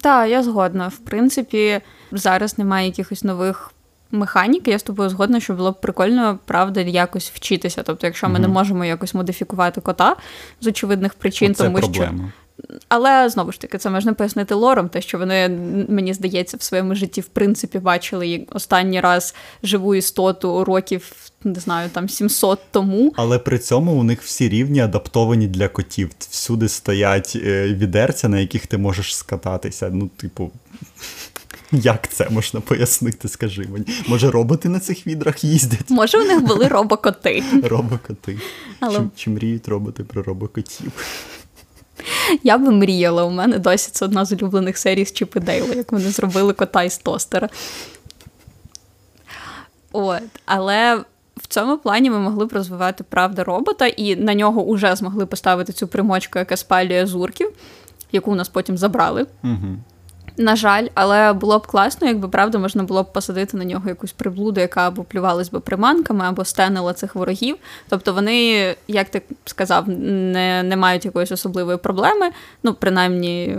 [0.00, 0.88] Так, я згодна.
[0.88, 1.80] В принципі,
[2.12, 3.72] зараз немає якихось нових
[4.12, 4.68] механік.
[4.68, 7.82] Я з тобою згодна, що було б прикольно, правда, якось вчитися.
[7.82, 10.16] Тобто, якщо ми не можемо якось модифікувати кота
[10.60, 12.10] з очевидних причин, Оце тому що.
[12.88, 15.48] Але знову ж таки, це можна пояснити лором, те, що вони,
[15.88, 21.12] мені здається, в своєму житті в принципі бачили останній раз живу істоту років,
[21.44, 23.12] не знаю, там 700 тому.
[23.16, 26.10] Але при цьому у них всі рівні адаптовані для котів.
[26.18, 29.90] Всюди стоять е, відерця, на яких ти можеш скататися.
[29.92, 30.50] Ну, типу,
[31.72, 33.84] як це можна пояснити, скажи мені?
[34.08, 35.90] Може, роботи на цих відрах їздять?
[35.90, 37.42] Може, у них були робокоти.
[37.62, 38.38] Робокоти.
[38.80, 40.92] Але- Чи, чи мріють роботи про робокотів?
[42.42, 43.24] Я би мріяла.
[43.24, 46.52] У мене досі це одна з улюблених серій з Чіп і Дейла, як вони зробили
[46.52, 47.48] кота із тостера.
[49.92, 50.22] От.
[50.46, 51.04] Але
[51.36, 55.72] в цьому плані ми могли б розвивати правда робота, і на нього вже змогли поставити
[55.72, 57.50] цю примочку, яка спалює зурків,
[58.12, 59.26] яку у нас потім забрали.
[59.44, 59.76] Угу.
[60.36, 64.12] На жаль, але було б класно, якби правда можна було б посадити на нього якусь
[64.12, 67.56] приблуду, яка або плювалась би приманками, або стенила цих ворогів.
[67.88, 72.30] Тобто вони, як ти сказав, не, не мають якоїсь особливої проблеми.
[72.62, 73.58] Ну, принаймні,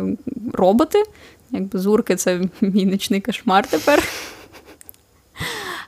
[0.53, 1.03] роботи.
[1.51, 4.03] Якби зурки це мій нічний кошмар тепер.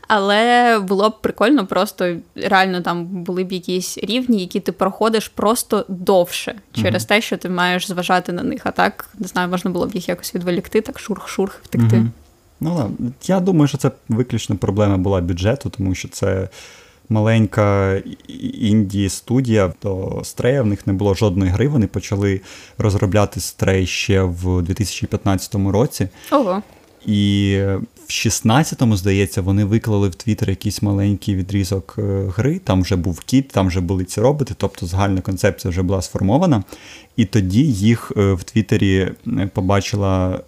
[0.08, 5.86] Але було б прикольно, просто реально там були б якісь рівні, які ти проходиш просто
[5.88, 8.62] довше через те, що ти маєш зважати на них.
[8.63, 11.96] А так, не знаю, можна було б їх якось відволікти, так шурх-шурх втекти.
[11.96, 12.12] Мгм.
[12.60, 13.12] Ну ладно.
[13.24, 16.50] Я думаю, що це виключно проблема була бюджету, тому що це
[17.10, 17.98] маленька
[18.60, 20.62] інді студія до Стрея.
[20.62, 21.68] В них не було жодної гри.
[21.68, 22.42] Вони почали
[22.78, 26.08] розробляти Стрей ще в 2015 році.
[26.32, 26.62] Ого.
[27.06, 27.60] І
[28.08, 32.60] в 16-му, здається, вони виклали в Твіттер якийсь маленький відрізок е, гри.
[32.63, 36.63] Там вже був кіт, там вже були ці роботи, тобто загальна концепція вже була сформована.
[37.18, 40.42] І тоді їх е, в Твіттері е, побачила,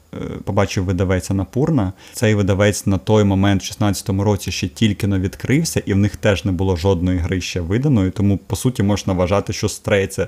[0.43, 1.93] побачив видавець Анапурна.
[2.13, 6.15] Цей видавець на той момент, в 16-му році, ще тільки но відкрився, і в них
[6.15, 8.11] теж не було жодної гри ще виданої.
[8.11, 10.27] Тому, по суті, можна вважати, що Стрей це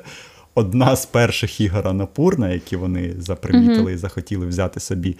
[0.58, 5.18] одна з перших ігор Анапурна, які вони запримітили і захотіли взяти собі.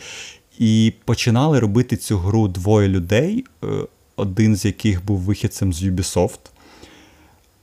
[0.58, 3.68] І починали робити цю гру двоє людей, е,
[4.16, 6.40] один з яких був вихідцем з Ubisoft.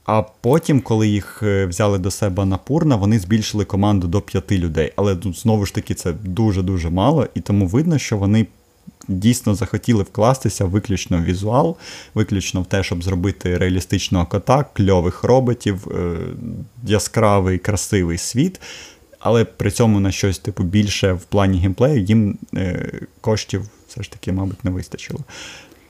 [0.05, 4.57] А потім, коли їх е, взяли до себе на Пурна, вони збільшили команду до п'яти
[4.57, 4.93] людей.
[4.95, 8.47] Але знову ж таки це дуже-дуже мало, і тому видно, що вони
[9.07, 11.75] дійсно захотіли вкластися виключно в візуал,
[12.13, 16.17] виключно в те, щоб зробити реалістичного кота, кльових роботів, е,
[16.83, 18.61] яскравий, красивий світ.
[19.25, 24.11] Але при цьому на щось типу більше в плані геймплею їм е, коштів все ж
[24.11, 25.19] таки, мабуть, не вистачило.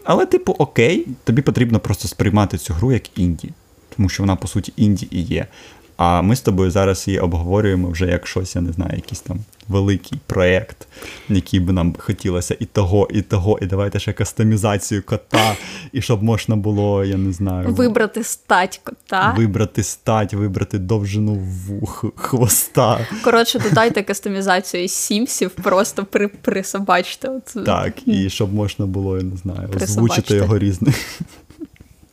[0.03, 3.49] Але, типу, окей, тобі потрібно просто сприймати цю гру як інді,
[3.95, 5.47] тому що вона, по суті, інді і є.
[5.97, 9.39] А ми з тобою зараз її обговорюємо вже як щось, я не знаю, якийсь там
[9.67, 10.87] великий проєкт,
[11.29, 15.55] який би нам хотілося і того, і того, і давайте ще кастомізацію кота,
[15.91, 19.33] і щоб можна було, я не знаю, вибрати стать кота.
[19.37, 23.07] Вибрати стать, вибрати довжину вух, хвоста.
[23.23, 27.29] Коротше, додайте кастомізацію сімсів, просто при, присобачте.
[27.29, 27.65] От.
[27.65, 30.93] Так, і щоб можна було, я не знаю, озвучити його різним.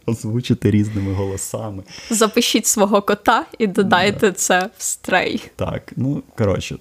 [0.06, 1.82] Озвучити різними голосами.
[2.10, 4.32] Запишіть свого кота і додайте да.
[4.32, 5.42] це в стрей.
[5.56, 6.76] Так, ну коротше,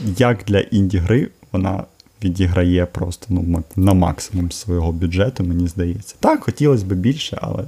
[0.00, 1.84] як для інді-гри, вона
[2.24, 6.14] відіграє просто ну, на максимум свого бюджету, мені здається.
[6.20, 7.64] Так, хотілося б більше, але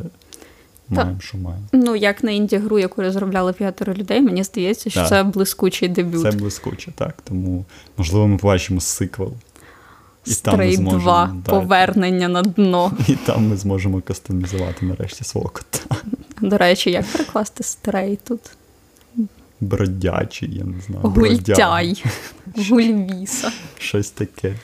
[0.88, 1.64] маємо, що маємо.
[1.72, 5.08] Ну, як на інді-гру, яку розробляли п'ятеро людей, мені здається, що так.
[5.08, 6.22] це блискучий дебют.
[6.22, 7.14] Це блискуче, так.
[7.24, 7.64] Тому,
[7.96, 9.32] можливо, ми побачимо сиквел.
[10.26, 12.92] Стрей 2 повернення на дно.
[13.08, 15.96] І там ми зможемо кастомізувати нарешті свого кота.
[16.40, 18.40] До речі, як перекласти стрей тут?
[19.60, 21.02] Бродячий, я не знаю.
[21.02, 22.04] Гультяй.
[22.70, 23.52] Гульвіса.
[23.78, 24.54] Щось таке.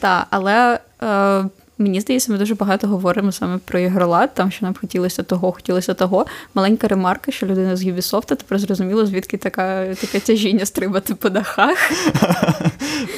[0.00, 1.44] Так, але е,
[1.78, 5.94] мені здається, ми дуже багато говоримо саме про ігролад, там що нам хотілося того, хотілося
[5.94, 6.26] того.
[6.54, 11.78] Маленька ремарка, що людина з Ubisoft тепер зрозуміло, звідки така, таке тяжіння стрибати по дахах.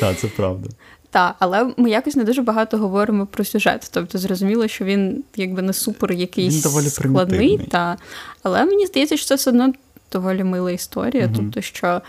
[0.00, 0.68] Так, це правда.
[1.18, 3.90] Так, але ми якось не дуже багато говоримо про сюжет.
[3.92, 7.96] Тобто, зрозуміло, що він якби не супер якийсь він доволі складний, та,
[8.42, 9.72] але мені здається, що це все одно
[10.12, 11.24] доволі мила історія.
[11.26, 11.34] Угу.
[11.36, 12.00] Тобто, що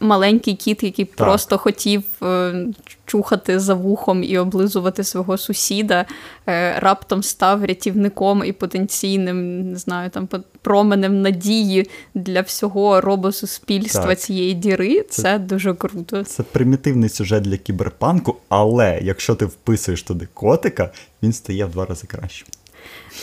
[0.00, 1.16] маленький кіт, який так.
[1.16, 2.66] просто хотів е,
[3.06, 6.04] чухати за вухом і облизувати свого сусіда,
[6.46, 10.28] е, раптом став рятівником і потенційним, не знаю, там
[10.62, 14.18] променем надії для всього робосуспільства так.
[14.18, 15.02] цієї діри.
[15.10, 16.24] Це, це дуже круто.
[16.24, 20.90] Це примітивний сюжет для кіберпанку, але якщо ти вписуєш туди котика,
[21.22, 22.48] він стає в два рази кращим.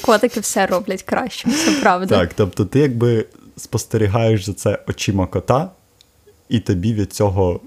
[0.01, 2.19] Котики все роблять краще, це правда.
[2.19, 3.25] Так, тобто ти якби
[3.57, 5.71] спостерігаєш за це очима кота,
[6.49, 7.59] і тобі від цього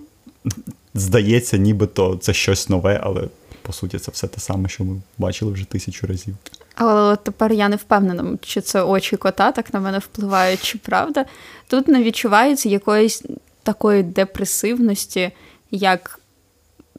[0.95, 3.29] здається, нібито це щось нове, але
[3.63, 6.37] по суті це все те саме, що ми бачили вже тисячу разів.
[6.75, 11.25] Але тепер я не впевнена, чи це очі кота так на мене впливають, чи правда.
[11.67, 13.25] Тут не відчувається якоїсь
[13.63, 15.31] такої депресивності,
[15.71, 16.21] як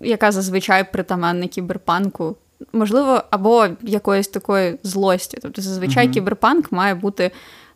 [0.01, 2.35] яка зазвичай притаманна кіберпанку.
[2.73, 5.37] Можливо, або якоїсь такої злості.
[5.41, 7.31] Тобто, зазвичай uh кіберпанк має бути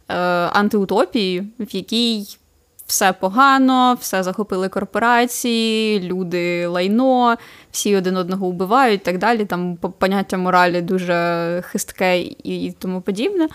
[0.08, 0.16] е,
[0.54, 2.38] антиутопією, в якій
[2.86, 7.38] все погано, все захопили корпорації, люди лайно,
[7.72, 9.46] всі один одного вбивають і так далі.
[9.46, 13.48] Там поняття моралі дуже хистке і тому подібне.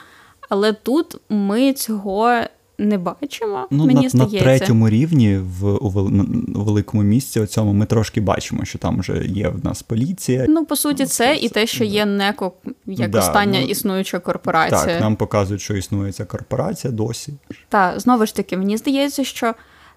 [0.49, 2.41] Але тут ми цього
[2.81, 3.67] не бачимо.
[3.71, 4.37] Ну, мені на, здається.
[4.37, 6.11] на третьому рівні в у,
[6.55, 10.47] у великому місці цьому ми трошки бачимо, що там вже є в нас поліція.
[10.49, 12.53] Ну, по суті, це і те, що є неко
[12.87, 14.85] як да, остання ну, існуюча корпорація.
[14.85, 17.33] Так, нам показують, що існує ця корпорація досі.
[17.69, 19.55] Так, знову ж таки, мені здається, що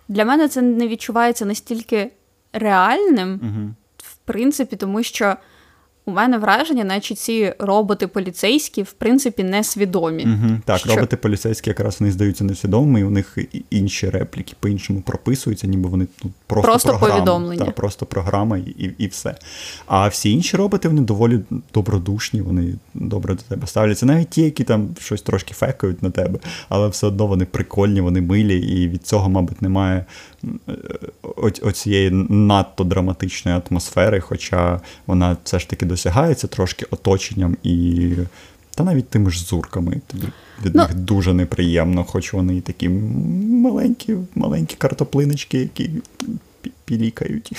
[0.07, 2.11] для мене це не відчувається настільки
[2.53, 3.69] реальним, угу.
[3.97, 5.35] в принципі, тому що.
[6.05, 10.23] У мене враження, наче ці роботи поліцейські, в принципі, несвідомі.
[10.23, 10.95] Угу, Так, що...
[10.95, 13.37] роботи поліцейські якраз вони здаються несвідомими, і у них
[13.69, 17.13] інші репліки по-іншому прописуються, ніби вони ну, просто просто програма.
[17.13, 17.65] повідомлення.
[17.65, 19.35] Так, просто програма і, і і, все.
[19.85, 21.39] А всі інші роботи вони доволі
[21.73, 24.05] добродушні, вони добре до тебе ставляться.
[24.05, 26.39] Навіть ті, які там щось трошки фекають на тебе,
[26.69, 30.05] але все одно вони прикольні, вони милі, і від цього, мабуть, немає
[31.61, 38.09] оцієї надто драматичної атмосфери, хоча вона все ж таки досягається трошки оточенням і.
[38.75, 40.27] Та навіть тими ж зурками тобі
[40.65, 45.89] від ну, них дуже неприємно, хоч вони і такі маленькі маленькі картоплиночки, які
[46.85, 47.51] пілікають.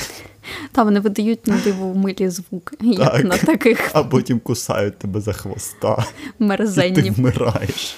[0.73, 3.91] Та вони видають на диво милі звуки, як так, на таких.
[3.93, 6.05] А потім кусають тебе за хвоста.
[6.39, 6.99] Мерзенні.
[6.99, 7.97] І ти вмираєш.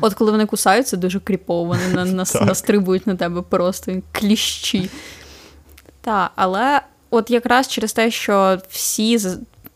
[0.00, 4.90] От коли вони кусаються, дуже кріпово, вони на, на, настрибують на тебе просто кліщі.
[6.00, 9.18] Так, але от якраз через те, що всі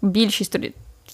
[0.02, 0.56] більшість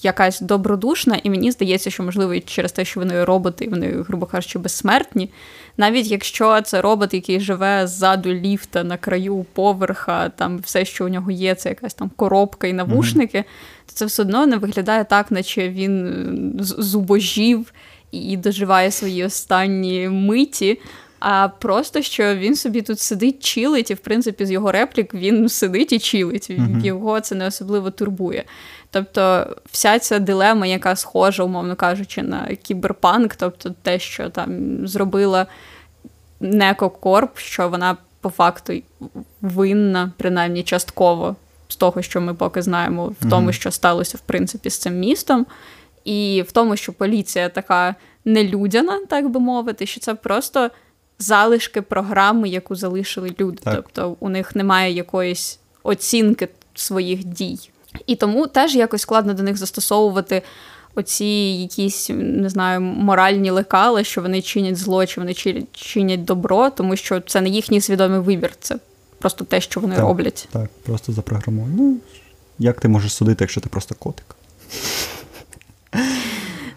[0.02, 4.26] якась добродушна, і мені здається, що можливо і через те, що вони роботи, вони, грубо
[4.26, 5.30] кажучи, безсмертні.
[5.76, 11.09] Навіть якщо це робот, який живе ззаду ліфта на краю поверха, там все, що у
[11.09, 13.86] нього є, це якась там коробка і навушники, mm-hmm.
[13.86, 17.72] то це все одно не виглядає так, наче він зубожів
[18.11, 20.80] і доживає свої останні миті.
[21.20, 25.48] А просто що він собі тут сидить, чилить, і в принципі з його реплік він
[25.48, 26.50] сидить і чилить.
[26.50, 26.84] Uh-huh.
[26.84, 28.44] Його це не особливо турбує.
[28.90, 34.50] Тобто, вся ця дилема, яка схожа, умовно кажучи, на кіберпанк, тобто те, що там
[34.88, 35.46] зробила
[36.40, 38.72] Некокорп, що вона по факту
[39.40, 41.36] винна, принаймні частково,
[41.68, 43.30] з того, що ми поки знаємо, в uh-huh.
[43.30, 45.46] тому, що сталося в принципі з цим містом,
[46.09, 47.94] і в тому, що поліція така
[48.24, 50.70] нелюдяна, так би мовити, що це просто
[51.18, 53.59] залишки програми, яку залишили люди.
[53.64, 53.74] Так.
[53.74, 57.59] Тобто у них немає якоїсь оцінки своїх дій.
[58.06, 60.42] І тому теж якось складно до них застосовувати
[60.94, 61.24] оці
[61.62, 65.34] якісь, не знаю, моральні лекали, що вони чинять зло, чи вони
[65.72, 68.78] чинять добро, тому що це не їхній свідомий вибір, це
[69.18, 70.48] просто те, що вони так, роблять.
[70.52, 71.74] Так, просто запрограмовано.
[71.76, 71.96] Ну,
[72.59, 74.36] як ти можеш судити, якщо ти просто котик?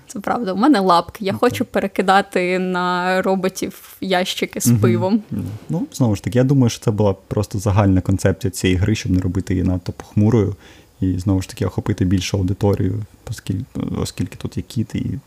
[0.08, 0.54] Це правда.
[0.54, 1.26] У мене лапки.
[1.26, 1.40] Я okay.
[1.40, 5.16] хочу перекидати на роботів ящики з пивом.
[5.16, 5.44] Mm-hmm.
[5.70, 9.12] Ну, знову ж таки, я думаю, що це була просто загальна концепція цієї гри, щоб
[9.12, 10.56] не робити її надто похмурою.
[11.02, 13.66] І знову ж таки охопити більшу аудиторію, оскільки,
[14.02, 15.20] оскільки тут є кіт, і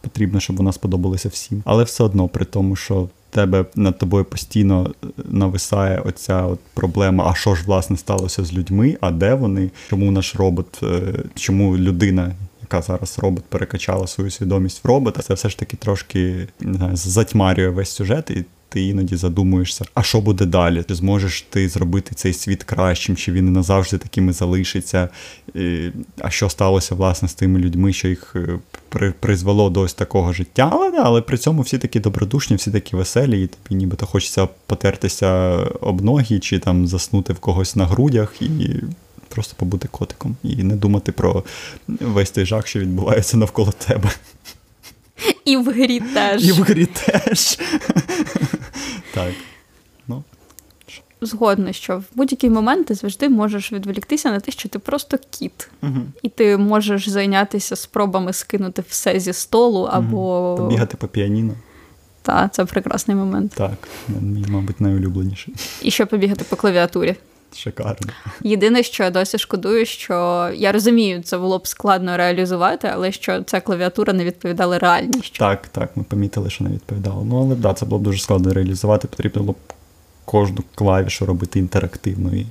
[0.00, 1.62] потрібно, щоб вона сподобалася всім.
[1.64, 4.94] Але все одно, при тому, що тебе над тобою постійно
[5.24, 10.10] нависає оця от проблема, а що ж власне сталося з людьми, а де вони, чому
[10.10, 11.00] наш робот, е,
[11.34, 12.32] чому людина,
[12.72, 16.96] яка зараз робот перекачала свою свідомість в робота, це все ж таки трошки не знаю,
[16.96, 20.84] затьмарює весь сюжет, і ти іноді задумуєшся, а що буде далі?
[20.88, 25.08] Чи зможеш ти зробити цей світ кращим, чи він назавжди такими залишиться?
[26.18, 30.70] А що сталося власне з тими людьми, що їх е, призвело до ось такого життя?
[30.72, 35.30] Але але при цьому всі такі добродушні, всі такі веселі, і тобі нібито хочеться потертися
[35.80, 38.74] об ноги, чи там заснути в когось на грудях і
[39.34, 41.44] просто побути котиком і не думати про
[41.88, 44.10] весь той жах, що відбувається навколо тебе.
[45.44, 46.44] І в грі теж.
[46.44, 47.58] І в грі теж.
[49.14, 49.32] Так.
[50.08, 50.22] Ну.
[51.20, 55.68] Згодна, що в будь-який момент ти завжди можеш відволіктися на те, що ти просто кіт.
[55.82, 55.98] Угу.
[56.22, 60.54] І ти можеш зайнятися спробами скинути все зі столу або.
[60.58, 61.54] Побігати по піаніно.
[62.22, 63.52] Так, це прекрасний момент.
[63.54, 63.88] Так,
[64.20, 65.54] мій, мабуть, найулюбленіший.
[65.82, 67.16] І ще побігати по клавіатурі.
[67.54, 68.12] Шикарно.
[68.42, 73.42] Єдине, що я досі шкодую, що я розумію, це було б складно реалізувати, але що
[73.42, 75.38] ця клавіатура не відповідала реальністю.
[75.38, 77.24] Так, так, ми помітили, що не відповідало.
[77.24, 79.08] Ну, але да, це було б дуже складно реалізувати.
[79.08, 79.72] Потрібно було б
[80.24, 82.46] кожну клавішу робити інтерактивно і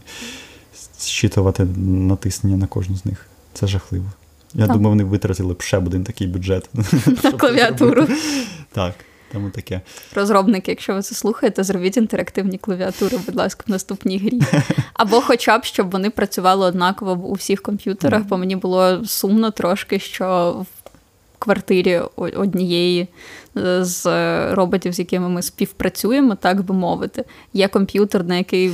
[0.99, 3.26] зчитувати натиснення на кожну з них.
[3.54, 4.06] Це жахливо.
[4.54, 4.76] Я так.
[4.76, 6.70] думаю, вони витратили б ще один такий бюджет
[7.24, 8.08] на клавіатуру.
[8.72, 8.93] Так.
[9.34, 9.82] Тому таке.
[10.15, 14.41] Розробники, якщо ви це слухаєте, зробіть інтерактивні клавіатури, будь ласка, в наступній грі.
[14.93, 19.99] Або хоча б, щоб вони працювали однаково у всіх комп'ютерах, бо мені було сумно трошки,
[19.99, 20.82] що в
[21.39, 23.07] квартирі однієї
[23.57, 24.05] е, з
[24.53, 28.71] роботів, з якими ми співпрацюємо, так би мовити, є комп'ютер, на який.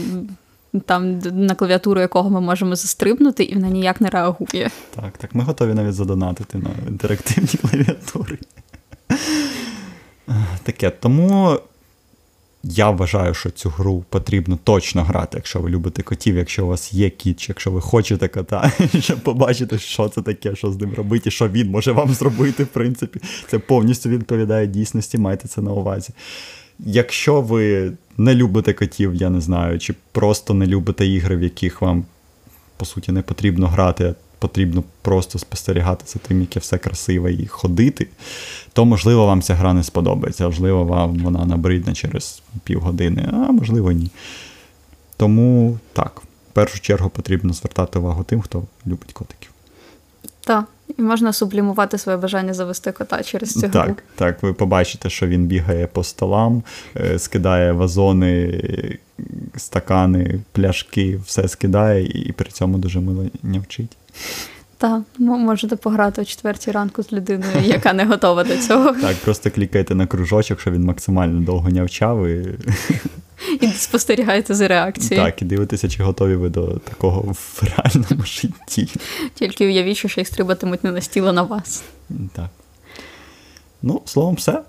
[0.86, 4.70] Там на клавіатуру якого ми можемо застрибнути, і вона ніяк не реагує.
[4.96, 8.38] Так, так, ми готові навіть задонатити на інтерактивні клавіатури.
[10.64, 10.90] Таке.
[10.90, 11.60] Тому
[12.64, 16.94] я вважаю, що цю гру потрібно точно грати, якщо ви любите котів, якщо у вас
[16.94, 21.32] є кіт, якщо ви хочете кота, щоб побачити, що це таке, що з ним робити,
[21.32, 23.20] що він може вам зробити, в принципі.
[23.48, 26.10] Це повністю відповідає дійсності, майте це на увазі.
[26.80, 31.82] Якщо ви не любите котів, я не знаю, чи просто не любите ігри, в яких
[31.82, 32.06] вам,
[32.78, 38.08] по суті, не потрібно грати, потрібно просто спостерігати за тим, яке все красиве і ходити,
[38.74, 43.92] то, можливо, вам ця гра не сподобається, можливо, вам вона набридне через півгодини, а можливо,
[43.92, 44.12] ні.
[45.18, 46.22] Тому так,
[46.52, 49.52] в першу чергу потрібно звертати увагу тим, хто любить котиків.
[50.40, 50.66] Так,
[50.98, 53.70] і можна сублімувати своє бажання завести кота через цю гру.
[53.70, 56.64] Так, так, ви побачите, що він бігає по столам,
[56.96, 58.62] е, скидає вазони,
[59.60, 63.98] стакани, пляшки, все скидає і при цьому дуже мило нявчить.
[64.78, 68.92] Так, можете пограти о четвертій ранку з людиною, яка не готова до цього.
[68.92, 72.28] Так, просто клікайте на кружочок, що він максимально довго нявчав.
[72.28, 72.46] І
[73.62, 75.26] І спостерігаєте за реакцією.
[75.26, 78.90] Так, і дивитеся, чи готові ви до такого в реальному житті.
[79.34, 81.84] Тільки уявіть, що їх стрибатимуть не на стіло на вас.
[82.34, 82.50] Так.
[83.82, 84.62] Ну, словом, все.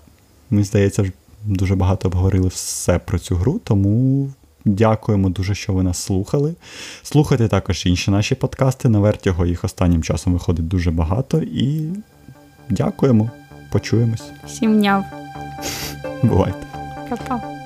[0.49, 1.11] Ми, здається,
[1.45, 4.29] дуже багато обговорили все про цю гру, тому
[4.65, 6.53] Дякуємо дуже, що ви нас слухали.
[7.03, 8.89] Слухайте також інші наші подкасти.
[8.89, 11.41] На Вертіго їх останнім часом виходить дуже багато.
[11.41, 11.89] І
[12.69, 13.31] дякуємо.
[13.71, 14.23] Почуємось.
[14.47, 15.03] Всім няв.
[16.23, 16.67] Бувайте.
[17.09, 17.58] Па-па.